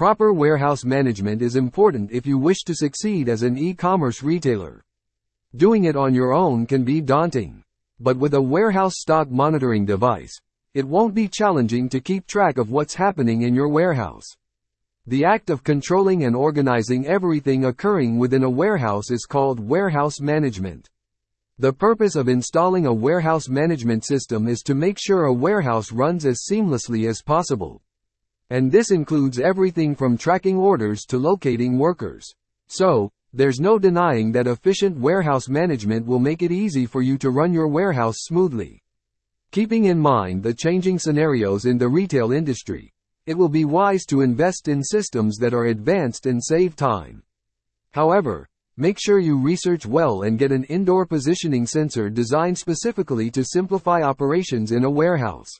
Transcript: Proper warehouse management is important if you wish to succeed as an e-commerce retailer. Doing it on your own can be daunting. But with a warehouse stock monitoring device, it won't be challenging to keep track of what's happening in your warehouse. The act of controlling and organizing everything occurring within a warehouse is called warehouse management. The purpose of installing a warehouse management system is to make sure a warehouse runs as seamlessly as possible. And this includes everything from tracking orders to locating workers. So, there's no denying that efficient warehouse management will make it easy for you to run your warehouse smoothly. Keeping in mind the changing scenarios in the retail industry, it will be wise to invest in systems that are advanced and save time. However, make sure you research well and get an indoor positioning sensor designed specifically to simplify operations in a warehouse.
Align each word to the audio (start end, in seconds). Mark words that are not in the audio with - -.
Proper 0.00 0.32
warehouse 0.32 0.82
management 0.82 1.42
is 1.42 1.56
important 1.56 2.10
if 2.10 2.26
you 2.26 2.38
wish 2.38 2.62
to 2.64 2.74
succeed 2.74 3.28
as 3.28 3.42
an 3.42 3.58
e-commerce 3.58 4.22
retailer. 4.22 4.82
Doing 5.54 5.84
it 5.84 5.94
on 5.94 6.14
your 6.14 6.32
own 6.32 6.64
can 6.64 6.84
be 6.84 7.02
daunting. 7.02 7.62
But 7.98 8.16
with 8.16 8.32
a 8.32 8.40
warehouse 8.40 8.94
stock 8.96 9.30
monitoring 9.30 9.84
device, 9.84 10.40
it 10.72 10.88
won't 10.88 11.14
be 11.14 11.28
challenging 11.28 11.90
to 11.90 12.00
keep 12.00 12.26
track 12.26 12.56
of 12.56 12.70
what's 12.70 12.94
happening 12.94 13.42
in 13.42 13.54
your 13.54 13.68
warehouse. 13.68 14.24
The 15.06 15.26
act 15.26 15.50
of 15.50 15.64
controlling 15.64 16.24
and 16.24 16.34
organizing 16.34 17.06
everything 17.06 17.66
occurring 17.66 18.16
within 18.16 18.42
a 18.42 18.48
warehouse 18.48 19.10
is 19.10 19.26
called 19.26 19.60
warehouse 19.60 20.18
management. 20.18 20.88
The 21.58 21.74
purpose 21.74 22.16
of 22.16 22.26
installing 22.26 22.86
a 22.86 22.94
warehouse 22.94 23.50
management 23.50 24.06
system 24.06 24.48
is 24.48 24.62
to 24.62 24.74
make 24.74 24.96
sure 24.98 25.24
a 25.24 25.34
warehouse 25.34 25.92
runs 25.92 26.24
as 26.24 26.46
seamlessly 26.50 27.06
as 27.06 27.20
possible. 27.20 27.82
And 28.50 28.70
this 28.70 28.90
includes 28.90 29.38
everything 29.38 29.94
from 29.94 30.18
tracking 30.18 30.56
orders 30.56 31.04
to 31.06 31.18
locating 31.18 31.78
workers. 31.78 32.28
So, 32.68 33.10
there's 33.32 33.60
no 33.60 33.78
denying 33.78 34.32
that 34.32 34.48
efficient 34.48 34.98
warehouse 34.98 35.48
management 35.48 36.04
will 36.04 36.18
make 36.18 36.42
it 36.42 36.50
easy 36.50 36.84
for 36.84 37.00
you 37.00 37.16
to 37.18 37.30
run 37.30 37.52
your 37.52 37.68
warehouse 37.68 38.16
smoothly. 38.18 38.82
Keeping 39.52 39.84
in 39.84 40.00
mind 40.00 40.42
the 40.42 40.52
changing 40.52 40.98
scenarios 40.98 41.64
in 41.64 41.78
the 41.78 41.88
retail 41.88 42.32
industry, 42.32 42.92
it 43.26 43.38
will 43.38 43.48
be 43.48 43.64
wise 43.64 44.04
to 44.06 44.22
invest 44.22 44.66
in 44.66 44.82
systems 44.82 45.36
that 45.38 45.54
are 45.54 45.66
advanced 45.66 46.26
and 46.26 46.42
save 46.42 46.74
time. 46.74 47.22
However, 47.92 48.48
make 48.76 48.98
sure 49.00 49.20
you 49.20 49.38
research 49.38 49.86
well 49.86 50.22
and 50.22 50.38
get 50.38 50.50
an 50.50 50.64
indoor 50.64 51.06
positioning 51.06 51.66
sensor 51.66 52.10
designed 52.10 52.58
specifically 52.58 53.30
to 53.30 53.44
simplify 53.44 54.02
operations 54.02 54.72
in 54.72 54.84
a 54.84 54.90
warehouse. 54.90 55.50